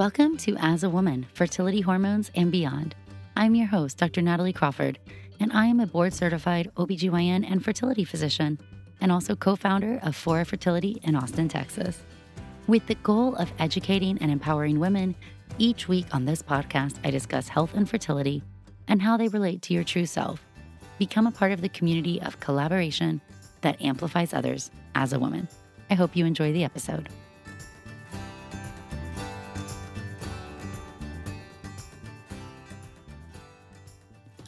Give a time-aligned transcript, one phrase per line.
[0.00, 2.94] Welcome to As a Woman Fertility Hormones and Beyond.
[3.36, 4.22] I'm your host, Dr.
[4.22, 4.98] Natalie Crawford,
[5.40, 8.58] and I am a board certified OBGYN and fertility physician,
[9.02, 12.00] and also co founder of Fora Fertility in Austin, Texas.
[12.66, 15.14] With the goal of educating and empowering women,
[15.58, 18.42] each week on this podcast, I discuss health and fertility
[18.88, 20.42] and how they relate to your true self.
[20.96, 23.20] Become a part of the community of collaboration
[23.60, 25.46] that amplifies others as a woman.
[25.90, 27.10] I hope you enjoy the episode.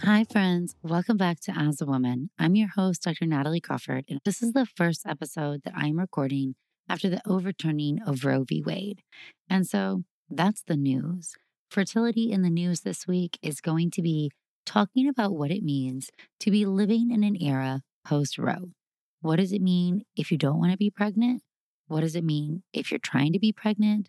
[0.05, 0.75] Hi, friends.
[0.83, 2.31] Welcome back to As a Woman.
[2.36, 3.25] I'm your host, Dr.
[3.25, 6.56] Natalie Crawford, and this is the first episode that I'm recording
[6.89, 8.64] after the overturning of Roe v.
[8.67, 9.03] Wade.
[9.48, 11.34] And so that's the news.
[11.70, 14.33] Fertility in the news this week is going to be
[14.67, 18.72] talking about what it means to be living in an era post Roe.
[19.20, 21.42] What does it mean if you don't want to be pregnant?
[21.87, 24.09] What does it mean if you're trying to be pregnant?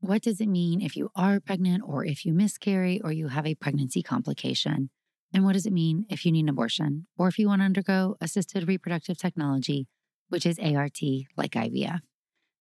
[0.00, 3.46] What does it mean if you are pregnant or if you miscarry or you have
[3.46, 4.90] a pregnancy complication?
[5.32, 7.66] And what does it mean if you need an abortion or if you want to
[7.66, 9.86] undergo assisted reproductive technology,
[10.28, 10.98] which is ART
[11.36, 12.00] like IVF?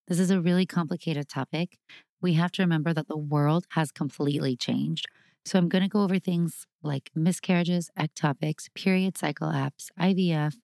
[0.07, 1.77] This is a really complicated topic.
[2.21, 5.07] We have to remember that the world has completely changed.
[5.45, 10.55] So I'm going to go over things like miscarriages, ectopics, period cycle apps, IVF,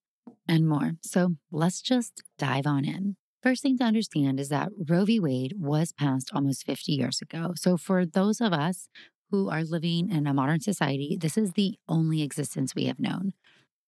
[0.47, 0.93] and more.
[1.01, 3.15] So let's just dive on in.
[3.43, 5.19] First thing to understand is that Roe v.
[5.19, 7.53] Wade was passed almost 50 years ago.
[7.55, 8.87] So, for those of us
[9.31, 13.33] who are living in a modern society, this is the only existence we have known.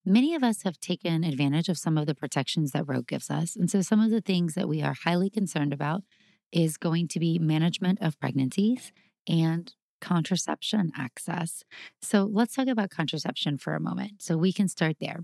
[0.05, 3.55] Many of us have taken advantage of some of the protections that Roe gives us.
[3.55, 6.03] And so, some of the things that we are highly concerned about
[6.51, 8.91] is going to be management of pregnancies
[9.27, 11.63] and contraception access.
[12.01, 14.21] So, let's talk about contraception for a moment.
[14.21, 15.19] So, we can start there.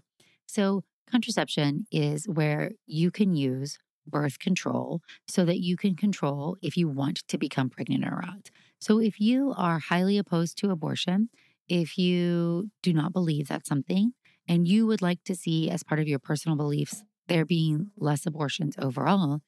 [0.45, 3.77] So, contraception is where you can use
[4.09, 8.49] birth control so that you can control if you want to become pregnant or not.
[8.79, 11.29] So, if you are highly opposed to abortion,
[11.67, 14.13] if you do not believe that's something,
[14.47, 18.25] and you would like to see as part of your personal beliefs there being less
[18.25, 19.41] abortions overall,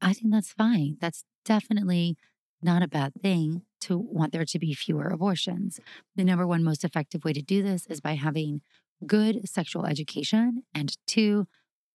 [0.00, 0.96] I think that's fine.
[1.00, 2.16] That's definitely
[2.62, 5.80] not a bad thing to want there to be fewer abortions.
[6.16, 8.60] The number one most effective way to do this is by having
[9.06, 11.46] good sexual education and two,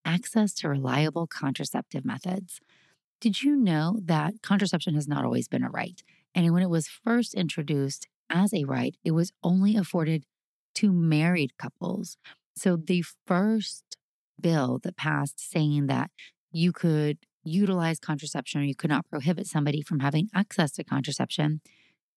[0.05, 2.61] access to reliable contraceptive methods.
[3.19, 6.01] Did you know that contraception has not always been a right?
[6.33, 10.25] And when it was first introduced as a right, it was only afforded
[10.75, 12.17] to married couples.
[12.55, 13.97] So the first
[14.39, 16.11] bill that passed saying that
[16.51, 21.61] you could utilize contraception or you could not prohibit somebody from having access to contraception,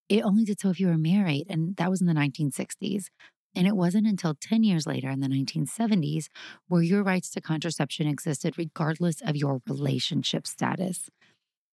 [0.08, 1.46] it only did so if you were married.
[1.48, 3.06] And that was in the 1960s.
[3.54, 6.26] And it wasn't until 10 years later in the 1970s
[6.68, 11.08] where your rights to contraception existed regardless of your relationship status.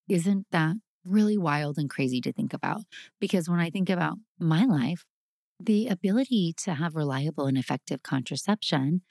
[0.08, 2.81] Isn't that really wild and crazy to think about?
[3.19, 5.06] Because when I think about my life,
[5.59, 9.02] the ability to have reliable and effective contraception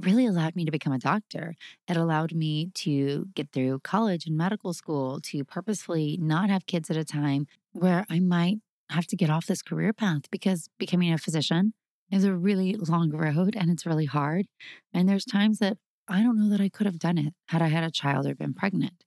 [0.00, 1.54] really allowed me to become a doctor.
[1.86, 6.90] It allowed me to get through college and medical school, to purposefully not have kids
[6.90, 8.58] at a time where I might
[8.90, 11.74] have to get off this career path because becoming a physician
[12.12, 14.46] is a really long road and it's really hard.
[14.92, 17.68] And there's times that I don't know that I could have done it had I
[17.68, 19.04] had a child or been pregnant.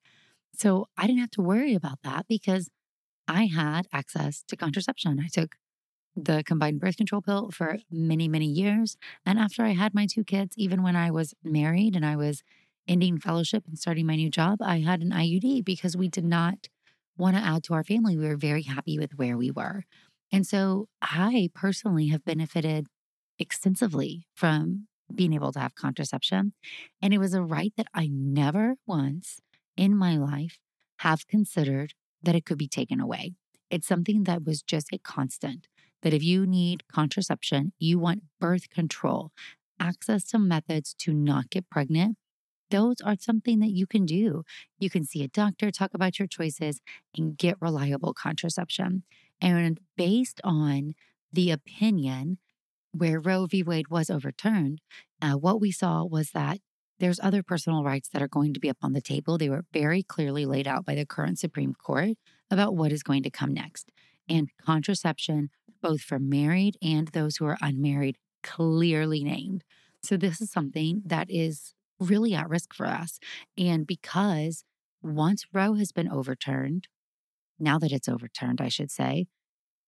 [0.55, 2.69] So I didn't have to worry about that because
[3.27, 5.19] I had access to contraception.
[5.19, 5.55] I took
[6.15, 8.97] the combined birth control pill for many, many years.
[9.25, 12.41] And after I had my two kids, even when I was married and I was
[12.87, 16.69] ending fellowship and starting my new job, I had an IUD because we did not
[17.17, 18.17] want to add to our family.
[18.17, 19.83] We were very happy with where we were.
[20.31, 22.87] And so I personally have benefited
[23.39, 26.53] extensively from being able to have contraception.
[27.01, 29.39] And it was a right that I never once
[29.77, 30.59] in my life
[30.99, 31.93] have considered
[32.23, 33.33] that it could be taken away.
[33.69, 35.67] It's something that was just a constant
[36.01, 39.31] that if you need contraception, you want birth control,
[39.79, 42.17] access to methods to not get pregnant,
[42.71, 44.43] those are something that you can do.
[44.79, 46.81] You can see a doctor, talk about your choices,
[47.15, 49.03] and get reliable contraception.
[49.41, 50.93] And based on
[51.31, 52.37] the opinion
[52.97, 53.63] where Roe v.
[53.63, 54.79] Wade was overturned,
[55.21, 56.59] uh, what we saw was that
[56.99, 59.37] there's other personal rights that are going to be up on the table.
[59.37, 62.17] They were very clearly laid out by the current Supreme Court
[62.49, 63.91] about what is going to come next.
[64.29, 65.49] And contraception,
[65.81, 69.63] both for married and those who are unmarried, clearly named.
[70.03, 73.19] So, this is something that is really at risk for us.
[73.57, 74.63] And because
[75.01, 76.87] once Roe has been overturned,
[77.59, 79.27] now that it's overturned, I should say,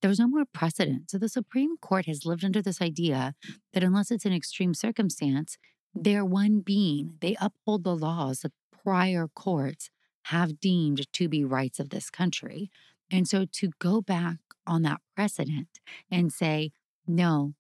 [0.02, 1.10] there was no more precedent.
[1.12, 3.34] So the Supreme Court has lived under this idea
[3.74, 5.58] that unless it's an extreme circumstance,
[5.94, 7.16] they're one being.
[7.22, 8.52] They uphold the laws that
[8.84, 9.90] prior courts
[10.26, 12.70] have deemed to be rights of this country.
[13.10, 15.80] And so to go back on that precedent
[16.12, 16.72] and say,
[17.08, 17.54] no,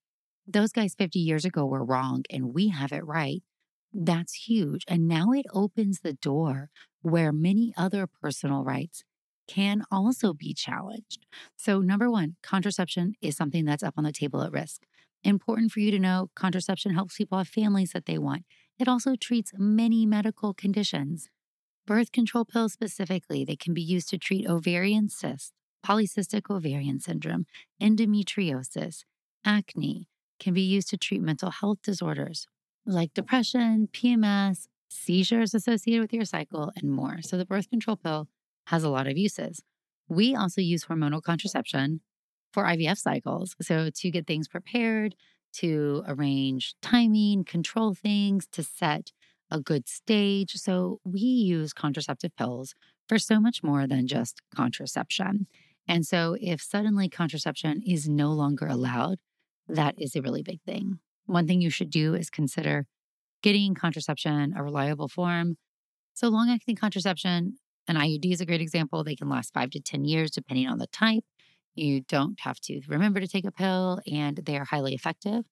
[0.45, 3.41] those guys 50 years ago were wrong and we have it right,
[3.93, 4.83] that's huge.
[4.87, 6.69] And now it opens the door
[7.01, 9.03] where many other personal rights
[9.47, 11.25] can also be challenged.
[11.55, 14.83] So, number one, contraception is something that's up on the table at risk.
[15.23, 18.43] Important for you to know contraception helps people have families that they want.
[18.79, 21.29] It also treats many medical conditions.
[21.85, 25.53] Birth control pills specifically, they can be used to treat ovarian cysts,
[25.85, 27.45] polycystic ovarian syndrome,
[27.81, 29.05] endometriosis,
[29.45, 30.07] acne,
[30.39, 32.47] can be used to treat mental health disorders
[32.87, 37.17] like depression, PMS, seizures associated with your cycle, and more.
[37.21, 38.27] So the birth control pill
[38.67, 39.61] has a lot of uses.
[40.09, 42.01] We also use hormonal contraception
[42.53, 43.55] for IVF cycles.
[43.61, 45.15] So, to get things prepared,
[45.53, 49.11] to arrange timing, control things, to set
[49.49, 50.53] a good stage.
[50.55, 52.75] So, we use contraceptive pills
[53.07, 55.47] for so much more than just contraception.
[55.87, 59.19] And so, if suddenly contraception is no longer allowed,
[59.67, 60.99] that is a really big thing.
[61.25, 62.85] One thing you should do is consider
[63.41, 65.57] getting contraception a reliable form.
[66.13, 69.03] So, long acting contraception an IUD is a great example.
[69.03, 71.23] They can last five to 10 years, depending on the type.
[71.75, 75.45] You don't have to remember to take a pill, and they are highly effective.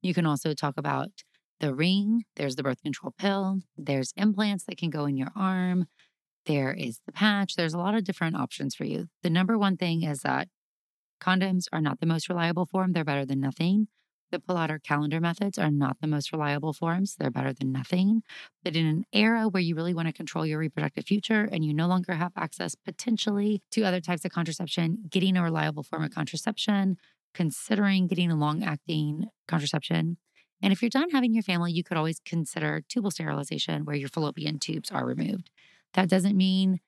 [0.00, 1.10] You can also talk about
[1.60, 2.24] the ring.
[2.36, 3.60] There's the birth control pill.
[3.76, 5.86] There's implants that can go in your arm.
[6.46, 7.54] There is the patch.
[7.54, 9.06] There's a lot of different options for you.
[9.22, 10.48] The number one thing is that
[11.20, 13.86] condoms are not the most reliable form, they're better than nothing.
[14.32, 17.16] The or calendar methods are not the most reliable forms.
[17.16, 18.22] They're better than nothing.
[18.64, 21.74] But in an era where you really want to control your reproductive future and you
[21.74, 26.14] no longer have access potentially to other types of contraception, getting a reliable form of
[26.14, 26.96] contraception,
[27.34, 30.16] considering getting a long acting contraception.
[30.62, 34.08] And if you're done having your family, you could always consider tubal sterilization where your
[34.08, 35.50] fallopian tubes are removed.
[35.92, 36.80] That doesn't mean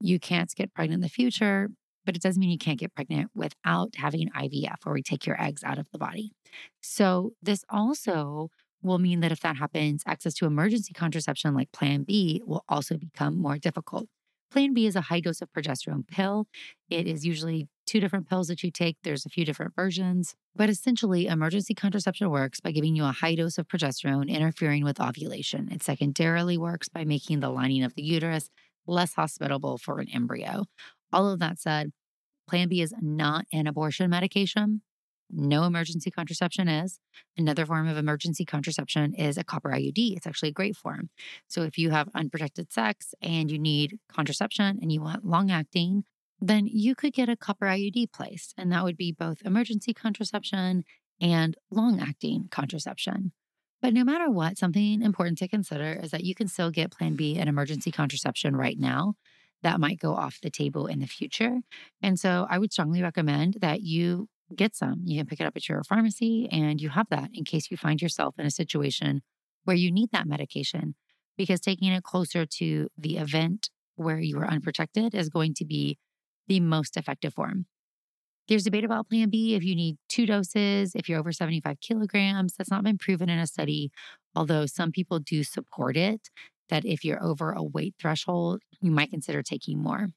[0.00, 1.68] you can't get pregnant in the future
[2.04, 5.40] but it doesn't mean you can't get pregnant without having IVF, where we take your
[5.40, 6.32] eggs out of the body.
[6.80, 8.50] So, this also
[8.82, 12.96] will mean that if that happens, access to emergency contraception like Plan B will also
[12.96, 14.08] become more difficult.
[14.50, 16.46] Plan B is a high dose of progesterone pill.
[16.90, 18.98] It is usually two different pills that you take.
[19.02, 23.34] There's a few different versions, but essentially, emergency contraception works by giving you a high
[23.34, 25.70] dose of progesterone interfering with ovulation.
[25.72, 28.50] It secondarily works by making the lining of the uterus
[28.86, 30.66] less hospitable for an embryo.
[31.12, 31.92] All of that said,
[32.48, 34.82] Plan B is not an abortion medication.
[35.30, 37.00] No emergency contraception is.
[37.36, 40.16] Another form of emergency contraception is a copper IUD.
[40.16, 41.08] It's actually a great form.
[41.48, 46.04] So if you have unprotected sex and you need contraception and you want long acting,
[46.40, 48.52] then you could get a copper IUD placed.
[48.58, 50.84] And that would be both emergency contraception
[51.20, 53.32] and long acting contraception.
[53.80, 57.16] But no matter what, something important to consider is that you can still get Plan
[57.16, 59.14] B and emergency contraception right now
[59.62, 61.60] that might go off the table in the future.
[62.02, 65.02] And so I would strongly recommend that you get some.
[65.04, 67.76] You can pick it up at your pharmacy and you have that in case you
[67.76, 69.22] find yourself in a situation
[69.64, 70.94] where you need that medication,
[71.36, 75.98] because taking it closer to the event where you are unprotected is going to be
[76.48, 77.66] the most effective form.
[78.48, 82.54] There's debate about Plan B if you need two doses, if you're over 75 kilograms.
[82.54, 83.92] That's not been proven in a study,
[84.34, 86.28] although some people do support it
[86.68, 90.08] that if you're over a weight threshold, you might consider taking more.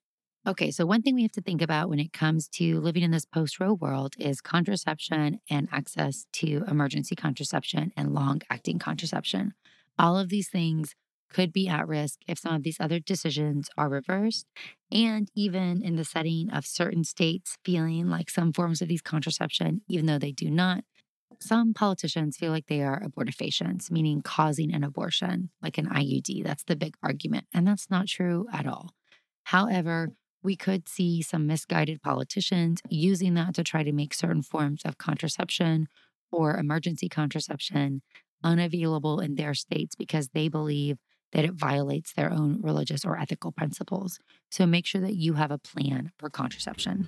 [0.47, 3.09] Okay, so one thing we have to think about when it comes to living in
[3.09, 9.53] this post Roe world is contraception and access to emergency contraception and long acting contraception.
[9.97, 10.93] All of these things
[11.31, 14.45] could be at risk if some of these other decisions are reversed.
[14.91, 19.81] And even in the setting of certain states feeling like some forms of these contraception,
[19.89, 20.83] even though they do not,
[21.41, 26.43] some politicians feel like they are abortifacients, meaning causing an abortion, like an IUD.
[26.43, 27.45] That's the big argument.
[27.53, 28.91] And that's not true at all.
[29.45, 30.09] However,
[30.43, 34.97] we could see some misguided politicians using that to try to make certain forms of
[34.97, 35.87] contraception
[36.31, 38.01] or emergency contraception
[38.43, 40.97] unavailable in their states because they believe
[41.31, 44.19] that it violates their own religious or ethical principles.
[44.51, 47.07] So make sure that you have a plan for contraception.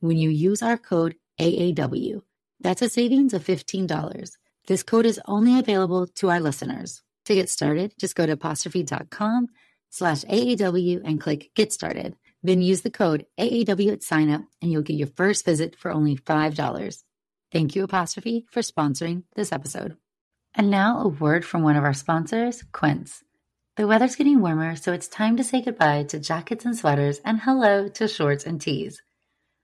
[0.00, 2.22] when you use our code AAW.
[2.60, 4.32] That's a savings of $15.
[4.66, 7.02] This code is only available to our listeners.
[7.26, 9.48] To get started, just go to apostrophe.com
[9.90, 12.16] slash AAW and click Get Started.
[12.42, 16.16] Then use the code AAW at signup and you'll get your first visit for only
[16.16, 17.02] $5.
[17.50, 19.96] Thank you, Apostrophe, for sponsoring this episode.
[20.54, 23.22] And now a word from one of our sponsors, Quince.
[23.76, 27.40] The weather's getting warmer, so it's time to say goodbye to jackets and sweaters and
[27.40, 29.00] hello to shorts and tees.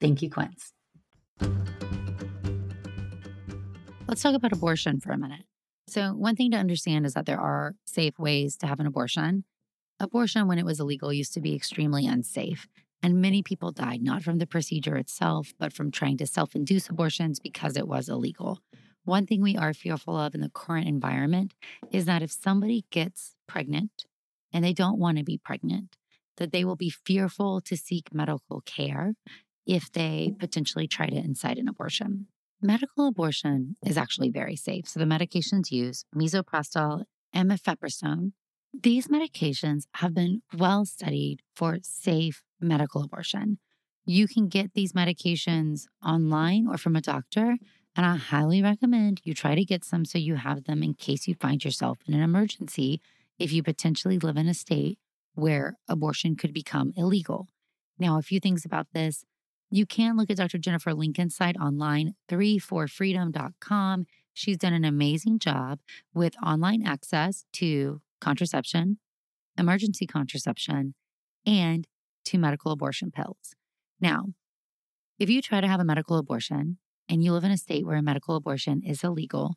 [0.00, 0.72] Thank you, Quince.
[4.08, 5.44] Let's talk about abortion for a minute.
[5.86, 9.44] So, one thing to understand is that there are safe ways to have an abortion.
[9.98, 12.66] Abortion, when it was illegal, used to be extremely unsafe.
[13.02, 16.88] And many people died not from the procedure itself, but from trying to self induce
[16.88, 18.60] abortions because it was illegal.
[19.04, 21.54] One thing we are fearful of in the current environment
[21.90, 24.04] is that if somebody gets pregnant
[24.52, 25.96] and they don't want to be pregnant,
[26.36, 29.14] that they will be fearful to seek medical care
[29.66, 32.26] if they potentially try to incite an abortion.
[32.62, 34.86] Medical abortion is actually very safe.
[34.88, 38.32] So the medications used, misoprostol and mifepristone,
[38.72, 43.58] these medications have been well studied for safe medical abortion.
[44.04, 47.56] You can get these medications online or from a doctor,
[47.96, 51.26] and I highly recommend you try to get some so you have them in case
[51.26, 53.00] you find yourself in an emergency
[53.38, 54.98] if you potentially live in a state
[55.34, 57.48] where abortion could become illegal.
[57.98, 59.24] Now, a few things about this
[59.70, 60.58] you can look at Dr.
[60.58, 64.06] Jennifer Lincoln's site online, 3forfreedom.com.
[64.34, 65.78] She's done an amazing job
[66.12, 68.98] with online access to contraception,
[69.56, 70.94] emergency contraception,
[71.46, 71.86] and
[72.24, 73.54] to medical abortion pills.
[74.00, 74.26] Now,
[75.18, 77.96] if you try to have a medical abortion and you live in a state where
[77.96, 79.56] a medical abortion is illegal,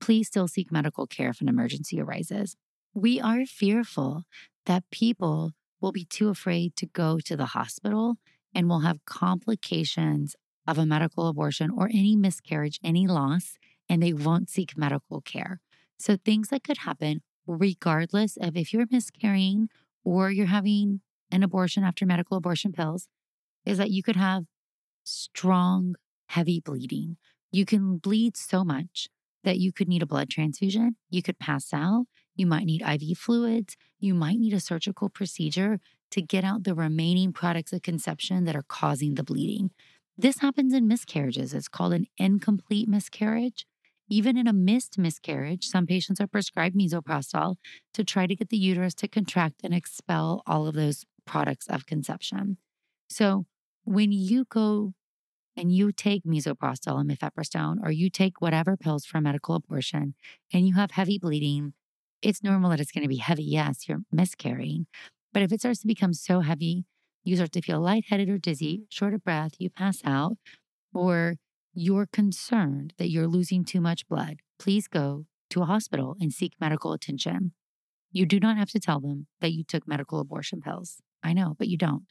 [0.00, 2.56] please still seek medical care if an emergency arises.
[2.92, 4.24] We are fearful
[4.66, 8.16] that people will be too afraid to go to the hospital
[8.54, 13.58] and will have complications of a medical abortion or any miscarriage, any loss,
[13.88, 15.60] and they won't seek medical care.
[15.98, 19.68] So, things that could happen, regardless of if you're miscarrying
[20.04, 23.08] or you're having an abortion after medical abortion pills,
[23.64, 24.44] is that you could have
[25.04, 25.94] strong,
[26.28, 27.16] heavy bleeding.
[27.52, 29.08] You can bleed so much
[29.44, 30.96] that you could need a blood transfusion.
[31.10, 32.06] You could pass out.
[32.34, 33.76] You might need IV fluids.
[33.98, 38.56] You might need a surgical procedure to get out the remaining products of conception that
[38.56, 39.70] are causing the bleeding.
[40.16, 41.54] This happens in miscarriages.
[41.54, 43.66] It's called an incomplete miscarriage.
[44.08, 47.56] Even in a missed miscarriage, some patients are prescribed misoprostol
[47.94, 51.86] to try to get the uterus to contract and expel all of those products of
[51.86, 52.58] conception.
[53.08, 53.46] So,
[53.84, 54.92] when you go
[55.56, 60.14] and you take misoprostol and mifepristone, or you take whatever pills for a medical abortion,
[60.52, 61.72] and you have heavy bleeding,
[62.24, 63.44] it's normal that it's going to be heavy.
[63.44, 64.86] Yes, you're miscarrying,
[65.32, 66.86] but if it starts to become so heavy,
[67.22, 70.36] you start to feel lightheaded or dizzy, short of breath, you pass out,
[70.92, 71.36] or
[71.74, 76.52] you're concerned that you're losing too much blood, please go to a hospital and seek
[76.60, 77.52] medical attention.
[78.10, 80.98] You do not have to tell them that you took medical abortion pills.
[81.22, 82.04] I know, but you don't.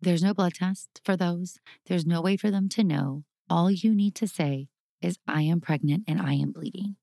[0.00, 1.58] There's no blood test for those.
[1.86, 3.24] There's no way for them to know.
[3.50, 4.68] All you need to say
[5.02, 6.96] is, I am pregnant and I am bleeding.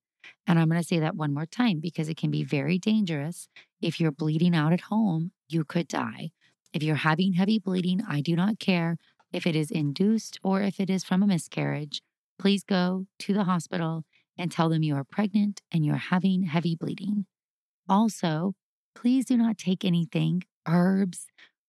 [0.48, 3.48] And I'm going to say that one more time because it can be very dangerous.
[3.82, 6.32] If you're bleeding out at home, you could die.
[6.74, 8.98] If you're having heavy bleeding, I do not care
[9.32, 12.02] if it is induced or if it is from a miscarriage.
[12.38, 14.04] Please go to the hospital
[14.38, 17.26] and tell them you are pregnant and you're having heavy bleeding.
[17.88, 18.54] Also,
[18.94, 21.28] please do not take anything, herbs,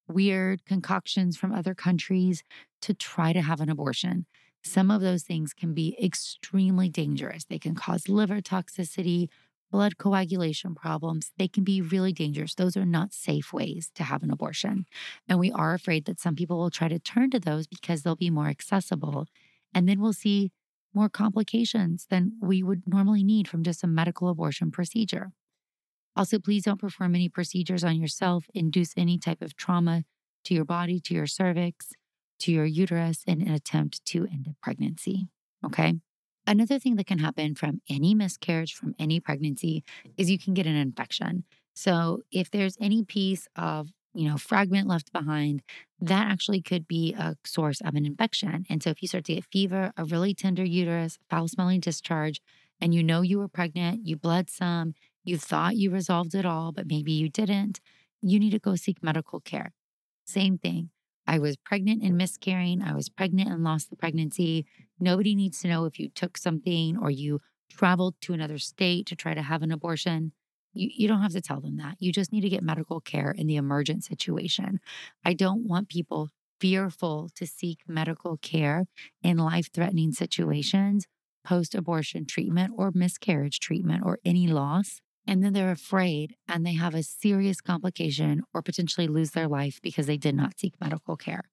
[0.09, 2.43] weird concoctions from other countries
[2.83, 4.27] to try to have an abortion.
[4.65, 7.45] Some of those things can be extremely dangerous.
[7.45, 9.29] They can cause liver toxicity,
[9.71, 11.33] blood coagulation problems.
[11.39, 12.55] They can be really dangerous.
[12.55, 14.87] Those are not safe ways to have an abortion.
[15.29, 18.17] And we are afraid that some people will try to turn to those because they'll
[18.17, 19.27] be more accessible.
[19.75, 20.51] And then we'll see
[20.95, 25.33] more complications than we would normally need from just a medical abortion procedure.
[26.17, 30.05] Also, please don't perform any procedures on yourself, induce any type of trauma
[30.45, 31.93] to your body, to your cervix,
[32.41, 35.29] to your uterus in an attempt to end a pregnancy.
[35.65, 35.95] Okay.
[36.47, 39.83] Another thing that can happen from any miscarriage, from any pregnancy,
[40.17, 41.45] is you can get an infection.
[41.75, 45.63] So if there's any piece of you know, fragment left behind,
[46.01, 48.65] that actually could be a source of an infection.
[48.71, 52.41] And so if you start to get fever, a really tender uterus, foul smelling discharge,
[52.81, 56.73] and you know you were pregnant, you bled some, you thought you resolved it all,
[56.73, 57.81] but maybe you didn't,
[58.23, 59.73] you need to go seek medical care.
[60.27, 60.91] Same thing.
[61.27, 62.83] I was pregnant and miscarrying.
[62.83, 64.67] I was pregnant and lost the pregnancy.
[65.01, 67.41] Nobody needs to know if you took something or you
[67.71, 70.33] traveled to another state to try to have an abortion.
[70.73, 71.97] You, you don't have to tell them that.
[71.99, 74.81] You just need to get medical care in the emergent situation.
[75.25, 76.31] I don't want people
[76.61, 78.87] fearful to seek medical care
[79.23, 81.07] in life threatening situations,
[81.45, 85.01] post abortion treatment or miscarriage treatment or any loss.
[85.27, 89.81] And then they're afraid and they have a serious complication or potentially lose their life
[89.83, 91.45] because they did not seek medical care.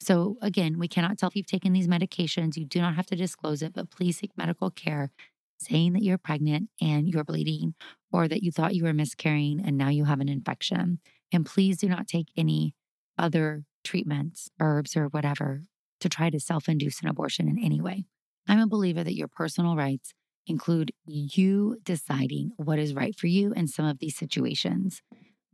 [0.00, 2.56] So, again, we cannot tell if you've taken these medications.
[2.56, 5.10] You do not have to disclose it, but please seek medical care
[5.58, 7.74] saying that you're pregnant and you're bleeding
[8.10, 11.00] or that you thought you were miscarrying and now you have an infection.
[11.32, 12.74] And please do not take any
[13.18, 15.64] other treatments, herbs, or whatever
[16.00, 18.04] to try to self induce an abortion in any way.
[18.48, 20.14] I'm a believer that your personal rights
[20.50, 25.02] include you deciding what is right for you in some of these situations.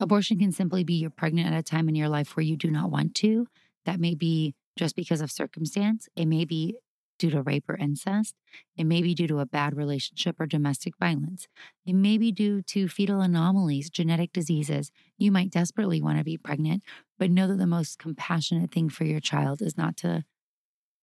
[0.01, 2.71] Abortion can simply be you're pregnant at a time in your life where you do
[2.71, 3.47] not want to.
[3.85, 6.09] That may be just because of circumstance.
[6.17, 6.77] It may be
[7.19, 8.35] due to rape or incest.
[8.77, 11.47] It may be due to a bad relationship or domestic violence.
[11.87, 14.91] It may be due to fetal anomalies, genetic diseases.
[15.17, 16.83] You might desperately want to be pregnant,
[17.19, 20.25] but know that the most compassionate thing for your child is not to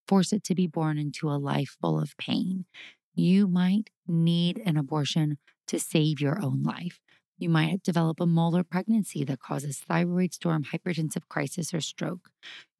[0.06, 2.66] force it to be born into a life full of pain.
[3.14, 7.00] You might need an abortion to save your own life.
[7.38, 12.30] You might develop a molar pregnancy that causes thyroid storm, hypertensive crisis, or stroke.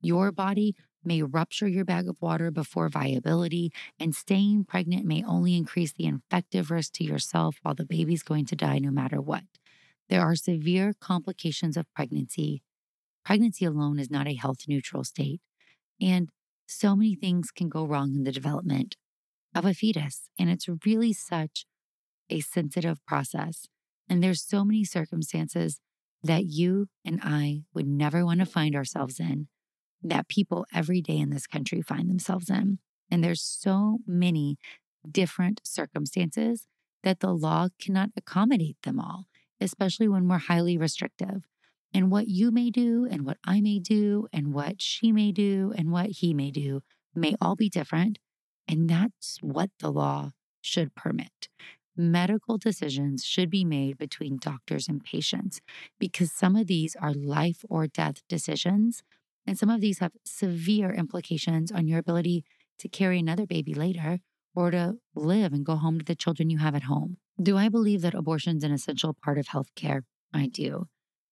[0.01, 5.57] Your body may rupture your bag of water before viability, and staying pregnant may only
[5.57, 9.45] increase the infective risk to yourself while the baby's going to die no matter what.
[10.09, 12.63] There are severe complications of pregnancy.
[13.25, 15.41] Pregnancy alone is not a health neutral state.
[16.01, 16.29] And
[16.67, 18.97] so many things can go wrong in the development
[19.55, 20.29] of a fetus.
[20.39, 21.67] And it's really such
[22.31, 23.67] a sensitive process.
[24.09, 25.81] And there's so many circumstances
[26.23, 29.49] that you and I would never want to find ourselves in
[30.03, 32.79] that people every day in this country find themselves in.
[33.11, 34.59] And there's so many
[35.11, 36.67] different circumstances
[37.03, 39.27] that the law cannot accommodate them all,
[39.61, 41.47] especially when we're highly restrictive.
[41.93, 45.73] And what you may do, and what I may do, and what she may do,
[45.77, 46.83] and what he may do
[47.15, 48.19] may all be different.
[48.69, 51.49] And that's what the law should permit.
[51.97, 55.61] Medical decisions should be made between doctors and patients
[56.01, 59.03] because some of these are life or death decisions
[59.47, 62.45] and some of these have severe implications on your ability
[62.79, 64.21] to carry another baby later
[64.55, 67.19] or to live and go home to the children you have at home.
[67.41, 70.03] Do I believe that abortion is an essential part of healthcare?
[70.33, 70.87] I do.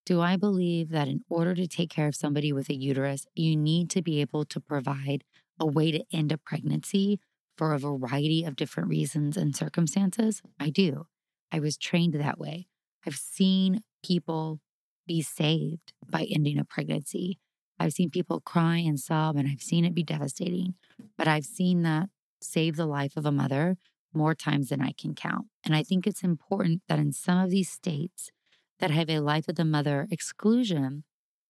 [0.05, 3.57] Do I believe that in order to take care of somebody with a uterus, you
[3.57, 5.25] need to be able to provide
[5.63, 7.21] a way to end a pregnancy
[7.57, 10.43] for a variety of different reasons and circumstances?
[10.59, 11.07] I do.
[11.53, 12.67] I was trained that way.
[13.07, 14.61] I've seen people
[15.07, 17.39] be saved by ending a pregnancy.
[17.79, 20.75] I've seen people cry and sob, and I've seen it be devastating,
[21.17, 22.09] but I've seen that
[22.41, 23.77] save the life of a mother
[24.13, 25.47] more times than I can count.
[25.65, 28.31] And I think it's important that in some of these states
[28.79, 31.05] that have a life of the mother exclusion,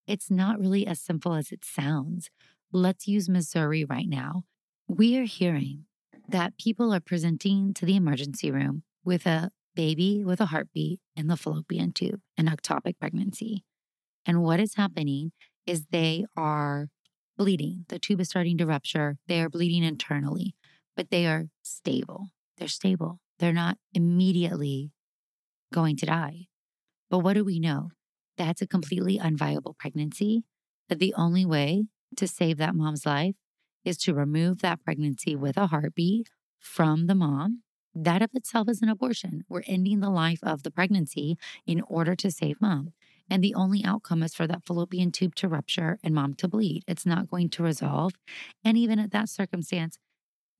[0.06, 2.30] it's not really as simple as it sounds.
[2.74, 4.44] Let's use Missouri right now.
[4.88, 5.84] We are hearing
[6.26, 11.26] that people are presenting to the emergency room with a baby with a heartbeat in
[11.26, 13.64] the fallopian tube, an ectopic pregnancy.
[14.24, 15.32] And what is happening
[15.66, 16.88] is they are
[17.36, 17.84] bleeding.
[17.90, 19.18] The tube is starting to rupture.
[19.26, 20.54] They are bleeding internally,
[20.96, 22.28] but they are stable.
[22.56, 23.20] They're stable.
[23.38, 24.92] They're not immediately
[25.74, 26.46] going to die.
[27.10, 27.90] But what do we know?
[28.38, 30.44] That's a completely unviable pregnancy.
[30.88, 31.84] That the only way
[32.16, 33.34] to save that mom's life
[33.84, 37.62] is to remove that pregnancy with a heartbeat from the mom.
[37.94, 39.44] That of itself is an abortion.
[39.48, 42.92] We're ending the life of the pregnancy in order to save mom.
[43.28, 46.84] And the only outcome is for that fallopian tube to rupture and mom to bleed.
[46.86, 48.12] It's not going to resolve.
[48.64, 49.98] And even at that circumstance,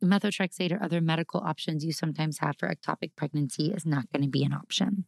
[0.02, 4.28] methotrexate or other medical options you sometimes have for ectopic pregnancy is not going to
[4.28, 5.04] be an option.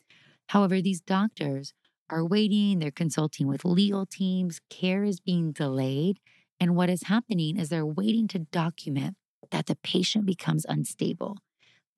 [0.49, 1.73] However, these doctors
[2.11, 6.19] are waiting, they're consulting with legal teams, care is being delayed.
[6.61, 9.17] And what is happening is they're waiting to document
[9.51, 11.39] that the patient becomes unstable.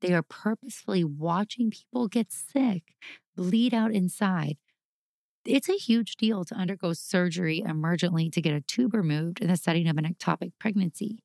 [0.01, 2.95] They are purposefully watching people get sick,
[3.37, 4.57] bleed out inside.
[5.45, 9.57] It's a huge deal to undergo surgery emergently to get a tube removed in the
[9.57, 11.23] setting of an ectopic pregnancy.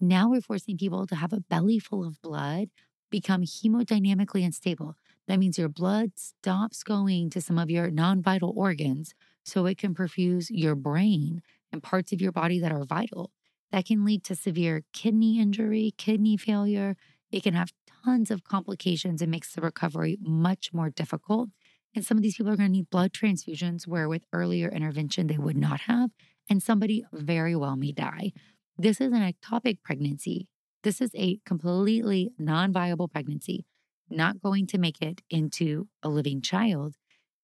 [0.00, 2.68] Now we're forcing people to have a belly full of blood
[3.10, 4.96] become hemodynamically unstable.
[5.28, 9.78] That means your blood stops going to some of your non vital organs so it
[9.78, 13.30] can perfuse your brain and parts of your body that are vital.
[13.70, 16.96] That can lead to severe kidney injury, kidney failure.
[17.30, 17.72] It can have
[18.04, 21.48] tons of complications and makes the recovery much more difficult.
[21.94, 25.26] And some of these people are going to need blood transfusions where with earlier intervention
[25.26, 26.10] they would not have.
[26.48, 28.32] And somebody very well may die.
[28.76, 30.48] This is an ectopic pregnancy.
[30.82, 33.64] This is a completely non viable pregnancy,
[34.12, 36.94] not going to make it into a living child.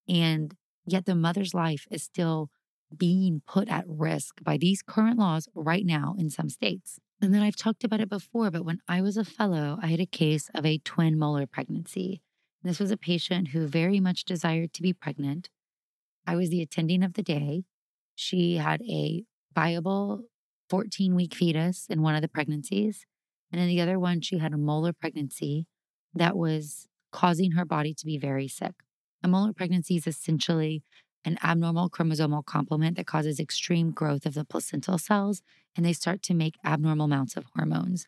[0.09, 0.54] And
[0.87, 2.50] yet the mother's life is still
[2.96, 6.98] being put at risk by these current laws right now in some states.
[7.20, 10.00] And then I've talked about it before, but when I was a fellow, I had
[10.00, 12.22] a case of a twin molar pregnancy.
[12.62, 15.50] This was a patient who very much desired to be pregnant.
[16.26, 17.64] I was the attending of the day.
[18.14, 20.24] She had a viable
[20.70, 23.07] 14 week fetus in one of the pregnancies.
[23.50, 25.66] And in the other one, she had a molar pregnancy
[26.14, 28.74] that was causing her body to be very sick.
[29.22, 30.82] A molar pregnancy is essentially
[31.24, 35.42] an abnormal chromosomal complement that causes extreme growth of the placental cells,
[35.76, 38.06] and they start to make abnormal amounts of hormones.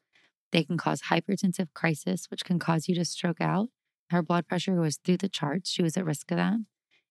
[0.53, 3.69] They can cause hypertensive crisis, which can cause you to stroke out.
[4.11, 5.71] Her blood pressure was through the charts.
[5.71, 6.59] She was at risk of that.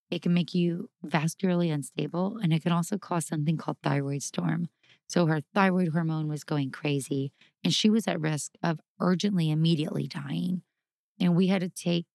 [0.10, 4.70] It can make you vascularly unstable, and it can also cause something called thyroid storm,
[5.08, 7.32] so her thyroid hormone was going crazy
[7.64, 10.62] and she was at risk of urgently, immediately dying.
[11.20, 12.06] And we had to take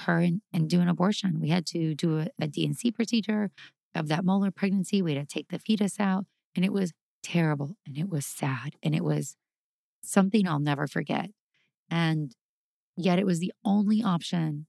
[0.00, 1.40] her and, and do an abortion.
[1.40, 3.50] We had to do a, a D&C procedure
[3.94, 5.02] of that molar pregnancy.
[5.02, 6.26] We had to take the fetus out.
[6.54, 6.92] And it was
[7.22, 9.36] terrible and it was sad and it was
[10.02, 11.30] something I'll never forget.
[11.90, 12.34] And
[12.96, 14.66] yet it was the only option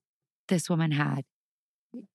[0.47, 1.23] this woman had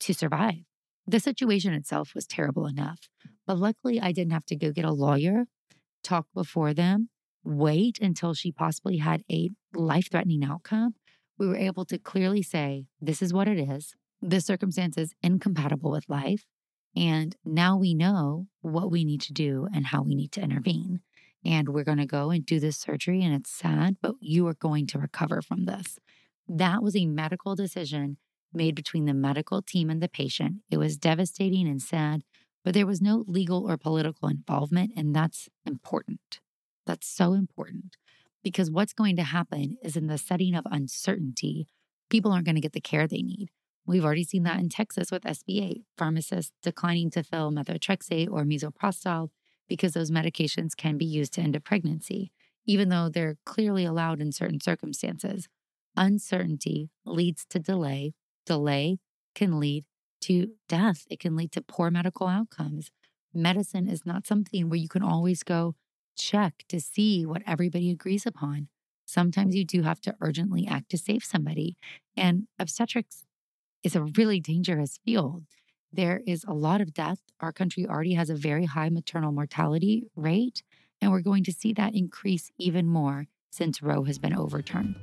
[0.01, 0.65] to survive.
[1.07, 3.09] The situation itself was terrible enough,
[3.47, 5.45] but luckily I didn't have to go get a lawyer
[6.03, 7.09] talk before them,
[7.43, 10.95] wait until she possibly had a life threatening outcome,
[11.38, 13.94] we were able to clearly say, this is what it is.
[14.20, 16.47] This circumstance is incompatible with life.
[16.97, 21.01] And now we know what we need to do and how we need to intervene.
[21.44, 23.23] And we're going to go and do this surgery.
[23.23, 25.99] And it's sad, but you are going to recover from this.
[26.49, 28.16] That was a medical decision
[28.53, 30.59] made between the medical team and the patient.
[30.70, 32.23] It was devastating and sad,
[32.64, 34.92] but there was no legal or political involvement.
[34.97, 36.40] And that's important.
[36.87, 37.97] That's so important
[38.44, 41.66] because what's going to happen is in the setting of uncertainty,
[42.11, 43.48] people aren't going to get the care they need.
[43.87, 49.30] We've already seen that in Texas with SB8, pharmacists declining to fill methotrexate or misoprostol
[49.68, 52.30] because those medications can be used to end a pregnancy,
[52.66, 55.48] even though they're clearly allowed in certain circumstances.
[55.96, 58.14] Uncertainty leads to delay.
[58.46, 58.98] Delay
[59.35, 59.85] can lead
[60.22, 62.90] to death, it can lead to poor medical outcomes.
[63.35, 65.74] Medicine is not something where you can always go
[66.16, 68.68] check to see what everybody agrees upon.
[69.07, 71.77] Sometimes you do have to urgently act to save somebody.
[72.16, 73.27] And obstetrics
[73.83, 75.44] is a really dangerous field.
[75.92, 77.18] There is a lot of death.
[77.40, 80.62] Our country already has a very high maternal mortality rate,
[81.00, 84.96] and we're going to see that increase even more since Roe has been overturned.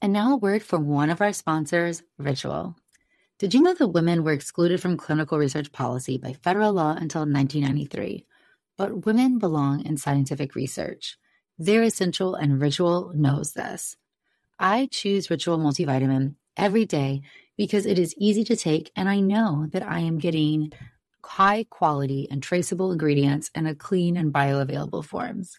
[0.00, 2.76] And now a word from one of our sponsors, Ritual.
[3.40, 7.22] Did you know that women were excluded from clinical research policy by federal law until
[7.22, 8.26] 1993?
[8.76, 11.16] But women belong in scientific research.
[11.58, 13.96] They're essential, and Ritual knows this.
[14.58, 17.22] I choose Ritual multivitamin every day
[17.56, 20.74] because it is easy to take, and I know that I am getting
[21.24, 25.58] high quality and traceable ingredients in a clean and bioavailable forms.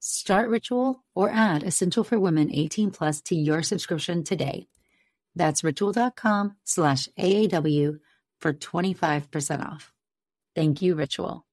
[0.00, 4.68] Start Ritual or add Essential for Women 18 Plus to your subscription today.
[5.34, 7.98] That's ritual.com slash AAW
[8.40, 9.92] for 25% off.
[10.54, 11.44] Thank you, Ritual.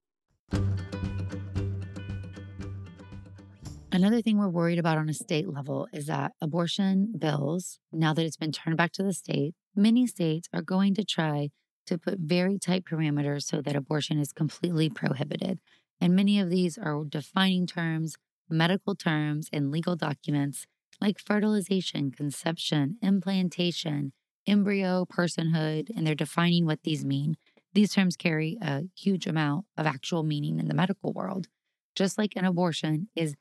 [3.92, 8.26] Another thing we're worried about on a state level is that abortion bills, now that
[8.26, 11.50] it's been turned back to the state, many states are going to try
[11.88, 15.60] to put very tight parameters so that abortion is completely prohibited.
[16.02, 18.18] And many of these are defining terms
[18.50, 20.66] medical terms and legal documents
[21.02, 24.14] like fertilization, conception, implantation,
[24.48, 27.36] embryo, personhood, and they're defining what these mean.
[27.74, 31.48] These terms carry a huge amount of actual meaning in the medical world.
[31.96, 33.36] Just like an abortion is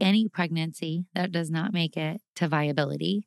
[0.00, 3.26] any pregnancy that does not make it to viability,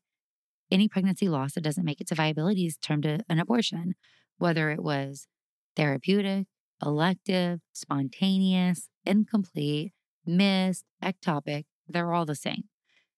[0.72, 3.94] any pregnancy loss that doesn't make it to viability is termed an abortion,
[4.38, 5.28] whether it was
[5.76, 6.48] therapeutic,
[6.82, 9.92] elective, spontaneous, incomplete,
[10.26, 12.66] missed, ectopic, they're all the same.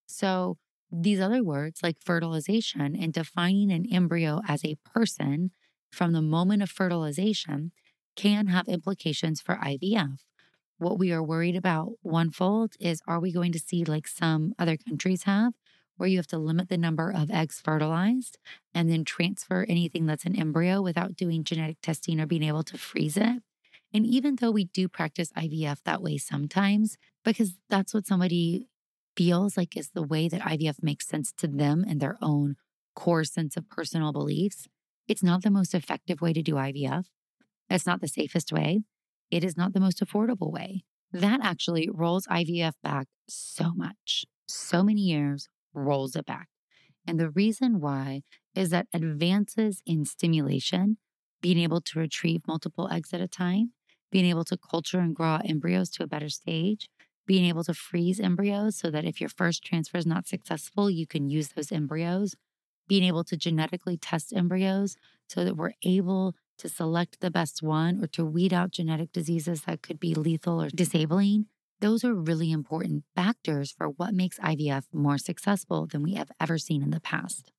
[0.05, 0.57] So
[0.91, 5.51] these other words like fertilization and defining an embryo as a person
[5.91, 7.71] from the moment of fertilization
[8.15, 10.19] can have implications for IVF.
[10.77, 14.77] What we are worried about onefold is are we going to see like some other
[14.77, 15.53] countries have,
[15.97, 18.37] where you have to limit the number of eggs fertilized
[18.73, 22.77] and then transfer anything that's an embryo without doing genetic testing or being able to
[22.77, 23.41] freeze it?
[23.93, 28.67] And even though we do practice IVF that way sometimes, because that's what somebody
[29.15, 32.56] feels like is the way that IVF makes sense to them and their own
[32.95, 34.67] core sense of personal beliefs,
[35.08, 37.06] it's not the most effective way to do IVF.
[37.69, 38.82] It's not the safest way.
[39.29, 40.84] It is not the most affordable way.
[41.12, 46.47] That actually rolls IVF back so much, so many years, rolls it back.
[47.06, 48.21] And the reason why
[48.56, 50.97] is that advances in stimulation,
[51.41, 53.73] being able to retrieve multiple eggs at a time,
[54.13, 56.88] being able to culture and grow embryos to a better stage,
[57.26, 61.08] being able to freeze embryos so that if your first transfer is not successful, you
[61.08, 62.36] can use those embryos,
[62.88, 64.97] being able to genetically test embryos
[65.28, 69.63] so that we're able to select the best one or to weed out genetic diseases
[69.63, 71.47] that could be lethal or disabling.
[71.82, 76.60] Those are really important factors for what makes IVF more successful than we have ever
[76.60, 77.52] seen in the past.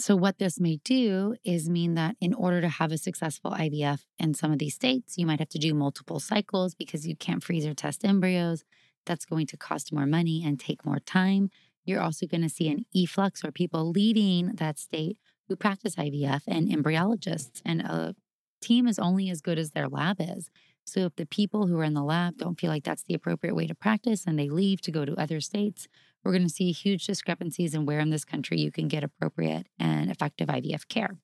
[0.00, 4.06] So, what this may do is mean that in order to have a successful IVF
[4.18, 7.44] in some of these states, you might have to do multiple cycles because you can't
[7.44, 8.64] freeze or test embryos.
[9.04, 11.50] That's going to cost more money and take more time.
[11.84, 16.44] You're also going to see an efflux or people leaving that state who practice IVF
[16.48, 17.60] and embryologists.
[17.66, 18.14] And a
[18.62, 20.48] team is only as good as their lab is.
[20.86, 23.54] So if the people who are in the lab don't feel like that's the appropriate
[23.54, 25.88] way to practice and they leave to go to other states,
[26.24, 29.66] we're going to see huge discrepancies in where in this country you can get appropriate
[29.78, 31.16] and effective IVF care.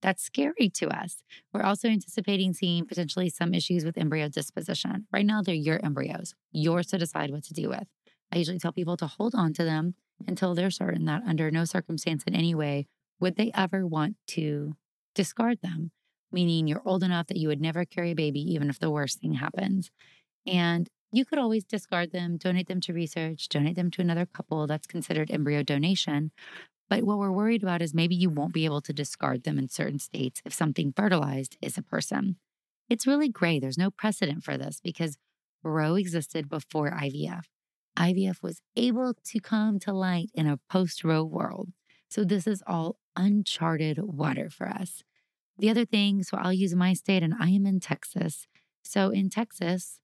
[0.00, 1.22] That's scary to us.
[1.52, 5.06] We're also anticipating seeing potentially some issues with embryo disposition.
[5.12, 7.86] Right now, they're your embryos, yours to decide what to do with.
[8.32, 9.94] I usually tell people to hold on to them
[10.26, 12.86] until they're certain that under no circumstance in any way
[13.20, 14.74] would they ever want to
[15.14, 15.92] discard them,
[16.32, 19.20] meaning you're old enough that you would never carry a baby, even if the worst
[19.20, 19.90] thing happens.
[20.46, 24.66] And you could always discard them, donate them to research, donate them to another couple.
[24.66, 26.30] That's considered embryo donation.
[26.88, 29.68] But what we're worried about is maybe you won't be able to discard them in
[29.68, 32.36] certain states if something fertilized is a person.
[32.88, 33.58] It's really gray.
[33.58, 35.16] There's no precedent for this because
[35.62, 37.44] Roe existed before IVF.
[37.98, 41.70] IVF was able to come to light in a post Roe world.
[42.08, 45.02] So this is all uncharted water for us.
[45.58, 48.46] The other thing, so I'll use my state, and I am in Texas.
[48.82, 50.00] So in Texas,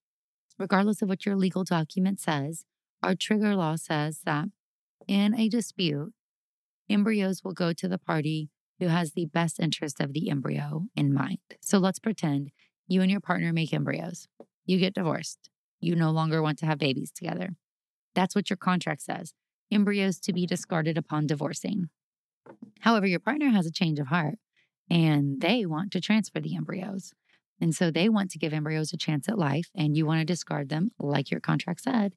[0.59, 2.65] regardless of what your legal document says,
[3.03, 4.47] our trigger law says that
[5.07, 6.13] in a dispute,
[6.91, 11.13] embryos will go to the party who has the best interest of the embryo in
[11.13, 11.39] mind.
[11.61, 12.51] So let's pretend
[12.87, 14.29] you and your partner make embryos.
[14.67, 15.51] You get divorced.
[15.81, 17.51] You no longer want to have babies together.
[18.15, 19.35] That's what your contract says
[19.71, 21.89] embryos to be discarded upon divorcing.
[22.81, 24.37] However, your partner has a change of heart
[24.91, 27.13] and they want to transfer the embryos.
[27.61, 30.25] And so they want to give embryos a chance at life, and you want to
[30.25, 32.15] discard them, like your contract said.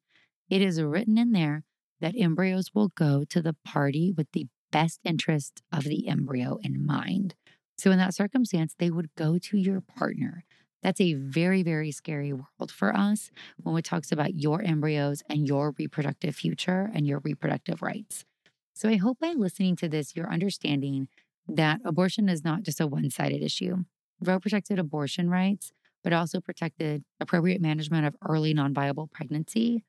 [0.50, 1.64] It is written in there
[2.00, 6.86] that embryos will go to the party with the best interest of the embryo in
[6.86, 7.36] mind.
[7.78, 10.44] So, in that circumstance, they would go to your partner,
[10.84, 15.48] That's a very, very scary world for us when it talks about your embryos and
[15.48, 18.26] your reproductive future and your reproductive rights.
[18.74, 21.08] So I hope by listening to this, you're understanding
[21.48, 23.84] that abortion is not just a one sided issue.
[24.22, 25.72] Roe protected abortion rights,
[26.04, 29.84] but also protected appropriate management of early non viable pregnancy,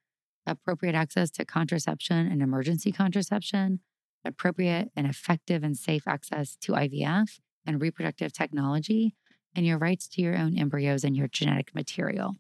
[0.47, 3.81] appropriate access to contraception and emergency contraception,
[4.25, 9.15] appropriate and effective and safe access to IVF and reproductive technology,
[9.55, 12.35] and your rights to your own embryos and your genetic material.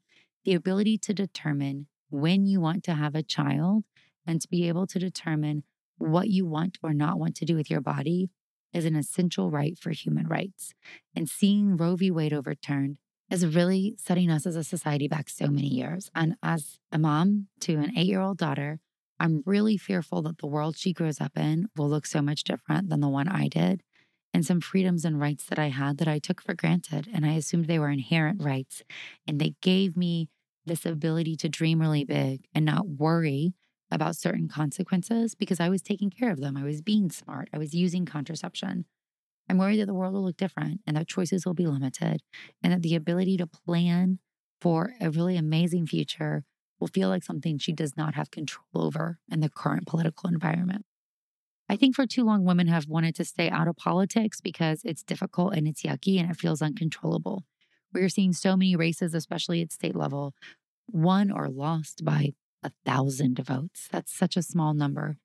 [0.44, 3.84] The ability to determine when you want to have a child
[4.26, 5.64] and to be able to determine
[5.98, 8.30] what you want or not want to do with your body
[8.72, 10.74] is an essential right for human rights.
[11.14, 12.10] And seeing Roe v.
[12.10, 12.98] Wade overturned
[13.30, 16.10] is really setting us as a society back so many years.
[16.14, 18.78] And as a mom to an eight year old daughter,
[19.18, 22.88] I'm really fearful that the world she grows up in will look so much different
[22.88, 23.82] than the one I did.
[24.34, 27.08] And some freedoms and rights that I had that I took for granted.
[27.12, 28.82] And I assumed they were inherent rights.
[29.26, 30.28] And they gave me
[30.66, 33.54] this ability to dream really big and not worry
[33.92, 36.56] about certain consequences because I was taking care of them.
[36.56, 37.48] I was being smart.
[37.52, 38.86] I was using contraception.
[39.48, 42.22] I'm worried that the world will look different and that choices will be limited
[42.62, 44.18] and that the ability to plan
[44.60, 46.44] for a really amazing future
[46.80, 50.84] will feel like something she does not have control over in the current political environment.
[51.68, 55.02] I think for too long, women have wanted to stay out of politics because it's
[55.02, 57.44] difficult and it's yucky and it feels uncontrollable.
[57.92, 60.34] We're seeing so many races, especially at state level,
[60.90, 63.88] won or lost by a thousand votes.
[63.90, 65.16] That's such a small number.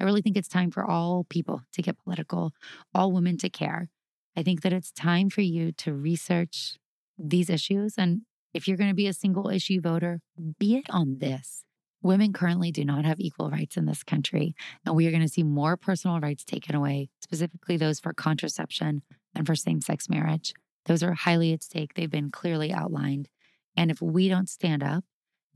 [0.00, 2.52] I really think it's time for all people to get political,
[2.94, 3.88] all women to care.
[4.36, 6.76] I think that it's time for you to research
[7.18, 7.94] these issues.
[7.96, 8.22] And
[8.52, 10.20] if you're going to be a single issue voter,
[10.58, 11.62] be it on this.
[12.02, 15.28] Women currently do not have equal rights in this country, and we are going to
[15.28, 19.02] see more personal rights taken away, specifically those for contraception
[19.34, 20.52] and for same sex marriage.
[20.84, 21.94] Those are highly at stake.
[21.94, 23.28] They've been clearly outlined.
[23.76, 25.04] And if we don't stand up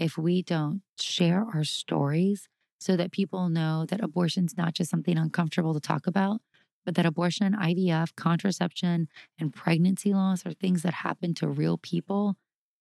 [0.00, 2.48] if we don't share our stories
[2.80, 6.40] so that people know that abortion's not just something uncomfortable to talk about,
[6.86, 9.06] but that abortion, IVF, contraception,
[9.38, 12.36] and pregnancy loss are things that happen to real people,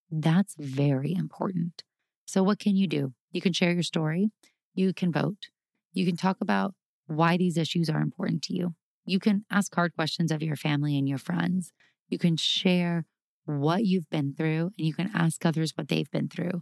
[0.10, 1.84] that's very important.
[2.26, 3.14] So, what can you do?
[3.32, 4.32] You can share your story,
[4.74, 5.50] you can vote,
[5.92, 6.74] you can talk about
[7.08, 8.76] why these issues are important to you.
[9.06, 11.74] You can ask hard questions of your family and your friends.
[12.08, 13.06] You can share
[13.46, 16.62] what you've been through, and you can ask others what they've been through.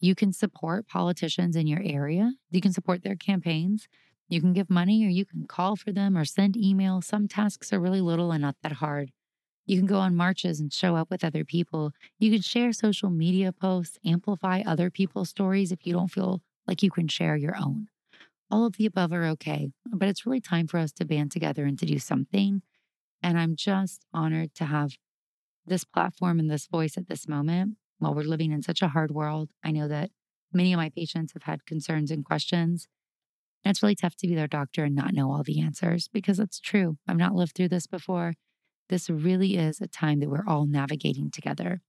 [0.00, 2.32] You can support politicians in your area.
[2.50, 3.86] You can support their campaigns.
[4.28, 7.02] You can give money or you can call for them or send email.
[7.02, 9.10] Some tasks are really little and not that hard.
[9.66, 11.92] You can go on marches and show up with other people.
[12.18, 16.82] You can share social media posts, amplify other people's stories if you don't feel like
[16.82, 17.88] you can share your own.
[18.50, 21.66] All of the above are okay, but it's really time for us to band together
[21.66, 22.62] and to do something.
[23.22, 24.92] And I'm just honored to have
[25.66, 29.12] this platform and this voice at this moment while we're living in such a hard
[29.12, 30.10] world, I know that
[30.52, 32.88] many of my patients have had concerns and questions.
[33.64, 36.40] And it's really tough to be their doctor and not know all the answers because
[36.40, 36.96] it's true.
[37.06, 38.34] I've not lived through this before.
[38.88, 41.80] This really is a time that we're all navigating together.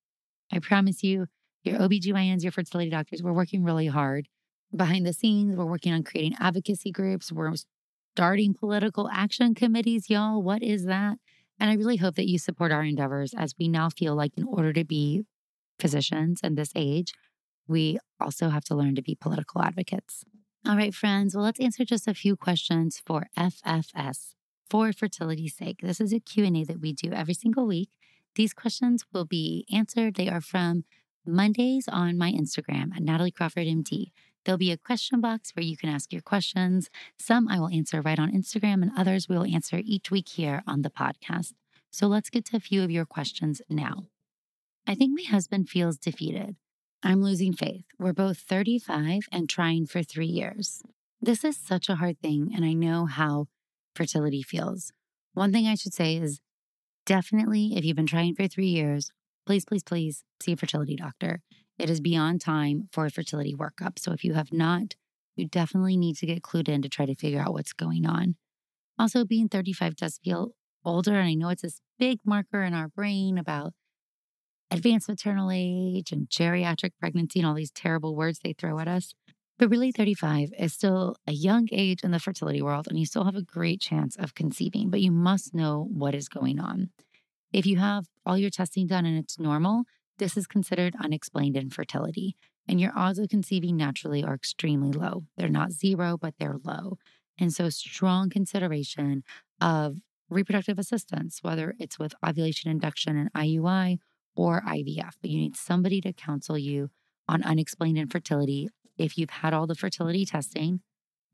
[0.51, 1.27] I promise you,
[1.63, 4.27] your OBGYNs, your fertility doctors, we're working really hard
[4.75, 5.55] behind the scenes.
[5.55, 7.31] We're working on creating advocacy groups.
[7.31, 7.53] We're
[8.15, 10.41] starting political action committees, y'all.
[10.41, 11.17] What is that?
[11.59, 14.43] And I really hope that you support our endeavors as we now feel like, in
[14.43, 15.25] order to be
[15.81, 17.13] physicians in this age,
[17.67, 20.23] we also have to learn to be political advocates.
[20.67, 21.35] All right, friends.
[21.35, 24.35] Well, let's answer just a few questions for FFS
[24.69, 25.79] for fertility's sake.
[25.81, 27.89] This is a Q&A that we do every single week.
[28.35, 30.15] These questions will be answered.
[30.15, 30.85] They are from
[31.25, 34.11] Mondays on my Instagram at Natalie Crawford MD.
[34.45, 36.89] There'll be a question box where you can ask your questions.
[37.19, 40.63] Some I will answer right on Instagram, and others we will answer each week here
[40.65, 41.53] on the podcast.
[41.91, 44.10] So let's get to a few of your questions now.
[44.87, 46.55] I think my husband feels defeated.
[47.03, 47.85] I'm losing faith.
[47.99, 50.83] We're both 35 and trying for three years.
[51.21, 53.47] This is such a hard thing, and I know how
[53.95, 54.91] fertility feels.
[55.33, 56.39] One thing I should say is
[57.05, 59.11] definitely, if you've been trying for three years,
[59.45, 61.41] please, please, please see a fertility doctor.
[61.77, 63.97] It is beyond time for a fertility workup.
[63.97, 64.95] So if you have not,
[65.35, 68.35] you definitely need to get clued in to try to figure out what's going on.
[68.99, 70.51] Also, being 35 does feel
[70.85, 73.73] older, and I know it's this big marker in our brain about
[74.71, 79.13] advanced maternal age and geriatric pregnancy and all these terrible words they throw at us.
[79.59, 83.25] But really, 35 is still a young age in the fertility world, and you still
[83.25, 86.89] have a great chance of conceiving, but you must know what is going on.
[87.53, 89.83] If you have all your testing done and it's normal,
[90.17, 92.35] this is considered unexplained infertility,
[92.67, 95.25] and your odds of conceiving naturally are extremely low.
[95.37, 96.97] They're not zero, but they're low.
[97.39, 99.23] And so, strong consideration
[99.59, 99.97] of
[100.29, 103.99] reproductive assistance, whether it's with ovulation induction and IUI
[104.35, 106.89] or IVF, but you need somebody to counsel you
[107.27, 108.69] on unexplained infertility.
[108.97, 110.81] If you've had all the fertility testing,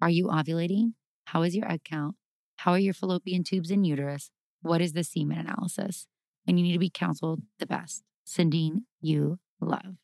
[0.02, 0.94] are you ovulating?
[1.26, 2.16] How is your egg count?
[2.58, 4.32] How are your fallopian tubes and uterus?
[4.62, 6.08] What is the semen analysis?
[6.48, 8.04] And you need to be counseled the best.
[8.26, 9.98] Sending you love.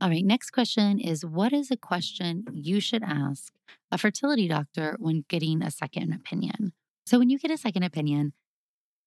[0.00, 3.52] All right, next question is What is a question you should ask
[3.92, 6.72] a fertility doctor when getting a second opinion?
[7.04, 8.32] So, when you get a second opinion,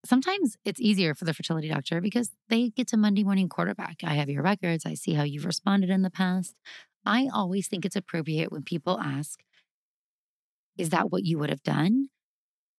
[0.06, 3.98] sometimes it's easier for the fertility doctor because they get to Monday morning quarterback.
[4.04, 6.56] I have your records, I see how you've responded in the past.
[7.06, 9.40] I always think it's appropriate when people ask,
[10.78, 12.10] Is that what you would have done?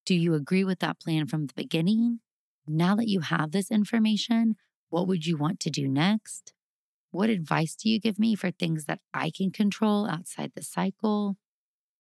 [0.07, 2.21] Do you agree with that plan from the beginning?
[2.67, 4.57] Now that you have this information,
[4.91, 6.53] what would you want to do next?
[7.11, 11.37] What advice do you give me for things that I can control outside the cycle?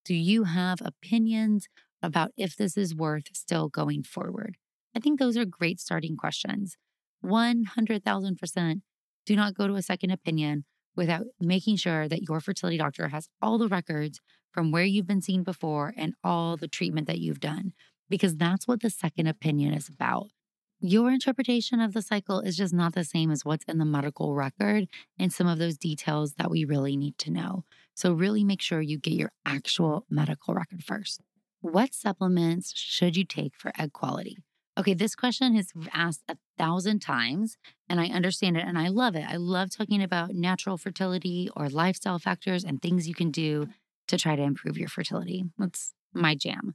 [0.05, 1.69] Do you have opinions
[2.03, 4.57] about if this is worth still going forward?
[4.95, 6.77] I think those are great starting questions.
[7.25, 8.81] 100,000%
[9.27, 10.65] do not go to a second opinion
[10.95, 14.21] without making sure that your fertility doctor has all the records
[14.53, 17.73] from where you've been seen before and all the treatment that you've done,
[18.09, 20.29] because that's what the second opinion is about.
[20.81, 24.35] Your interpretation of the cycle is just not the same as what's in the medical
[24.35, 24.87] record
[25.19, 27.65] and some of those details that we really need to know.
[27.95, 31.23] So, really make sure you get your actual medical record first.
[31.61, 34.37] What supplements should you take for egg quality?
[34.77, 37.57] Okay, this question is asked a thousand times,
[37.89, 39.25] and I understand it and I love it.
[39.29, 43.69] I love talking about natural fertility or lifestyle factors and things you can do
[44.09, 45.45] to try to improve your fertility.
[45.59, 46.75] That's my jam.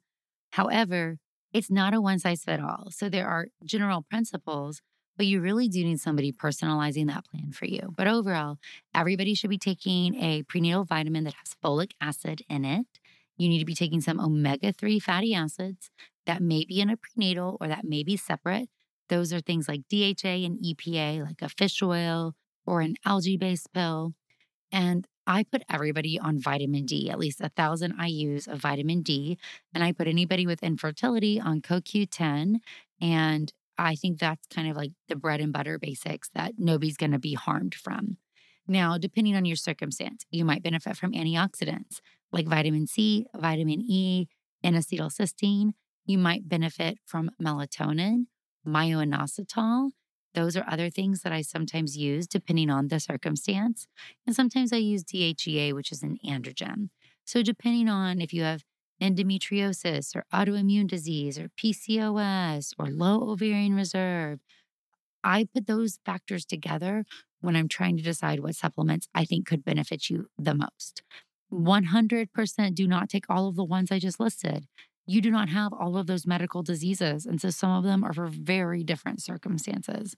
[0.51, 1.17] However,
[1.53, 2.87] it's not a one size fit all.
[2.91, 4.81] So there are general principles,
[5.17, 7.93] but you really do need somebody personalizing that plan for you.
[7.93, 8.59] But overall,
[8.95, 12.85] everybody should be taking a prenatal vitamin that has folic acid in it.
[13.35, 15.89] You need to be taking some omega 3 fatty acids
[16.29, 18.69] that may be in a prenatal or that may be separate.
[19.09, 22.35] Those are things like DHA and EPA, like a fish oil
[22.67, 24.13] or an algae based pill.
[24.71, 29.39] And I put everybody on vitamin D, at least a thousand IUs of vitamin D.
[29.73, 32.57] And I put anybody with infertility on CoQ10.
[33.01, 37.11] And I think that's kind of like the bread and butter basics that nobody's going
[37.11, 38.17] to be harmed from.
[38.67, 42.01] Now, depending on your circumstance, you might benefit from antioxidants
[42.31, 44.27] like vitamin C, vitamin E,
[44.63, 45.73] and acetylcysteine.
[46.09, 48.25] You might benefit from melatonin,
[48.65, 49.91] myo-inositol.
[50.33, 53.85] Those are other things that I sometimes use depending on the circumstance.
[54.25, 56.89] And sometimes I use DHEA, which is an androgen.
[57.25, 58.63] So, depending on if you have
[58.99, 64.39] endometriosis or autoimmune disease or PCOS or low ovarian reserve,
[65.23, 67.05] I put those factors together
[67.39, 71.03] when I'm trying to decide what supplements I think could benefit you the most.
[71.53, 74.65] 100% do not take all of the ones I just listed
[75.09, 77.25] you do not have all of those medical diseases.
[77.25, 80.15] And so some of them are for very different circumstances.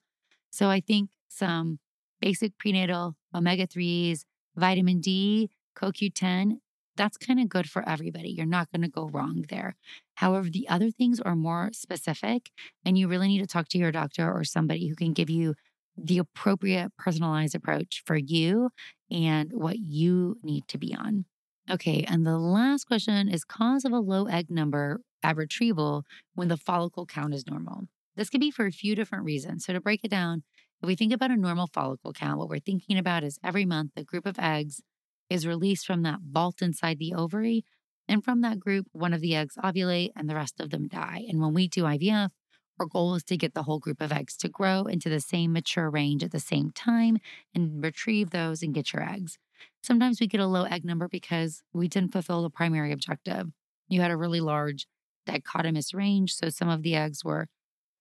[0.51, 1.79] So I think some
[2.19, 4.25] basic prenatal omega 3s,
[4.57, 6.57] vitamin D, CoQ10,
[6.97, 8.31] that's kind of good for everybody.
[8.31, 9.77] You're not going to go wrong there.
[10.15, 12.51] However, the other things are more specific,
[12.85, 15.55] and you really need to talk to your doctor or somebody who can give you
[15.97, 18.71] the appropriate personalized approach for you
[19.09, 21.25] and what you need to be on.
[21.71, 26.03] Okay, and the last question is cause of a low egg number at retrieval
[26.35, 27.87] when the follicle count is normal.
[28.15, 29.65] This could be for a few different reasons.
[29.65, 30.43] So, to break it down,
[30.81, 33.91] if we think about a normal follicle count, what we're thinking about is every month
[33.95, 34.81] a group of eggs
[35.29, 37.63] is released from that vault inside the ovary.
[38.07, 41.23] And from that group, one of the eggs ovulate and the rest of them die.
[41.29, 42.31] And when we do IVF,
[42.79, 45.53] our goal is to get the whole group of eggs to grow into the same
[45.53, 47.19] mature range at the same time
[47.55, 49.37] and retrieve those and get your eggs.
[49.83, 53.47] Sometimes we get a low egg number because we didn't fulfill the primary objective.
[53.87, 54.87] You had a really large
[55.27, 56.33] dichotomous range.
[56.33, 57.47] So some of the eggs were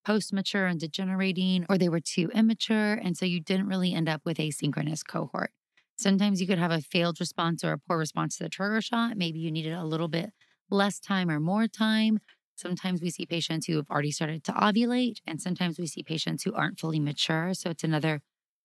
[0.05, 2.93] post mature and degenerating, or they were too immature.
[2.93, 5.51] And so you didn't really end up with a synchronous cohort.
[5.97, 9.17] Sometimes you could have a failed response or a poor response to the trigger shot.
[9.17, 10.31] Maybe you needed a little bit
[10.69, 12.19] less time or more time.
[12.55, 16.43] Sometimes we see patients who have already started to ovulate, and sometimes we see patients
[16.43, 17.53] who aren't fully mature.
[17.53, 18.21] So it's another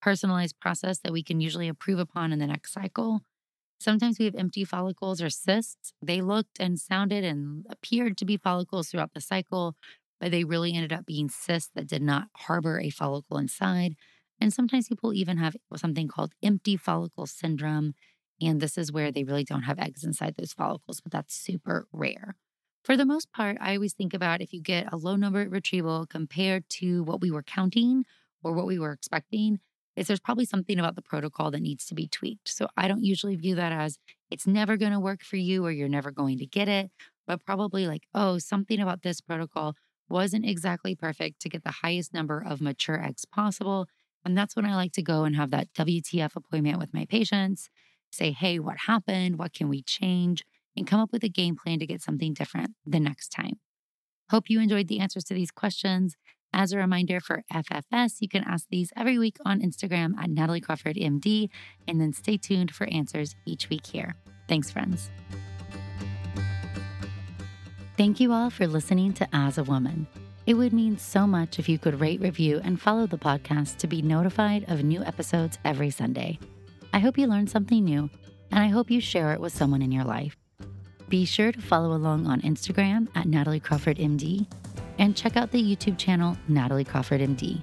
[0.06, 3.22] personalized process that we can usually improve upon in the next cycle.
[3.80, 5.92] Sometimes we have empty follicles or cysts.
[6.00, 9.74] They looked and sounded and appeared to be follicles throughout the cycle,
[10.20, 13.96] but they really ended up being cysts that did not harbor a follicle inside.
[14.40, 17.94] And sometimes people even have something called empty follicle syndrome.
[18.40, 21.88] And this is where they really don't have eggs inside those follicles, but that's super
[21.92, 22.36] rare.
[22.84, 25.50] For the most part, I always think about if you get a low number at
[25.50, 28.04] retrieval compared to what we were counting
[28.44, 29.58] or what we were expecting,
[29.96, 32.48] is there's probably something about the protocol that needs to be tweaked.
[32.48, 33.98] So I don't usually view that as
[34.30, 36.90] it's never going to work for you or you're never going to get it,
[37.26, 39.74] but probably like, oh, something about this protocol
[40.08, 43.86] wasn't exactly perfect to get the highest number of mature eggs possible.
[44.24, 47.68] And that's when I like to go and have that WTF appointment with my patients,
[48.10, 49.38] say, hey, what happened?
[49.38, 50.44] What can we change?
[50.76, 53.60] And come up with a game plan to get something different the next time.
[54.30, 56.16] Hope you enjoyed the answers to these questions.
[56.58, 60.62] As a reminder for FFS, you can ask these every week on Instagram at Natalie
[60.62, 61.50] Crawford MD,
[61.86, 64.14] and then stay tuned for answers each week here.
[64.48, 65.10] Thanks, friends.
[67.98, 70.06] Thank you all for listening to As a Woman.
[70.46, 73.86] It would mean so much if you could rate, review, and follow the podcast to
[73.86, 76.38] be notified of new episodes every Sunday.
[76.94, 78.08] I hope you learned something new,
[78.50, 80.38] and I hope you share it with someone in your life.
[81.10, 84.46] Be sure to follow along on Instagram at Natalie Crawford MD
[84.98, 87.60] and check out the YouTube channel Natalie Crawford MD.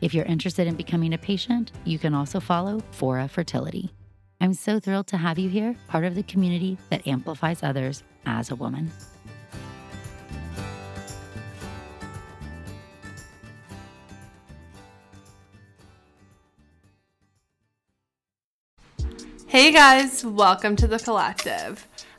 [0.00, 3.92] If you're interested in becoming a patient, you can also follow Fora Fertility.
[4.40, 8.50] I'm so thrilled to have you here, part of the community that amplifies others as
[8.50, 8.90] a woman.
[19.46, 21.86] Hey guys, welcome to the collective.